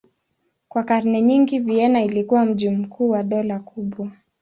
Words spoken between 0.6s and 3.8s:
Kwa karne nyingi Vienna ilikuwa mji mkuu wa dola